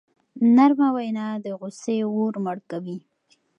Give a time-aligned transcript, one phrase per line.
[0.55, 2.97] نرمه وینا د غصې اور مړ کوي.